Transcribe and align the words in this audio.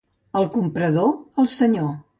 El 0.39 0.47
comprador, 0.55 1.13
el 1.45 1.55
senyor. 1.59 1.95